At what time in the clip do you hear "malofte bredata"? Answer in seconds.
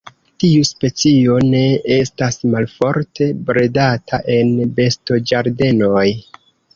2.53-4.21